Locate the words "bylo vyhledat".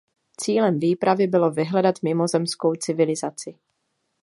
1.27-1.95